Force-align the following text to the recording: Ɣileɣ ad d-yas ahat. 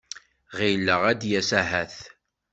Ɣileɣ 0.57 1.01
ad 1.11 1.17
d-yas 1.19 1.49
ahat. 1.61 1.95